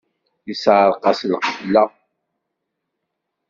[0.47, 1.83] Yesseɛreq-as lqebla.